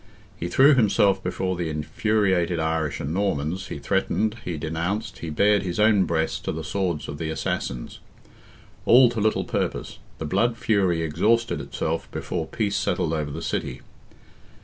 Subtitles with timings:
[0.35, 5.61] He threw himself before the infuriated Irish and Normans, he threatened, he denounced, he bared
[5.61, 7.99] his own breast to the swords of the assassins.
[8.85, 13.81] All to little purpose; the blood fury exhausted itself before peace settled over the city.